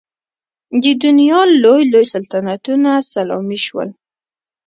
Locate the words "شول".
3.65-3.89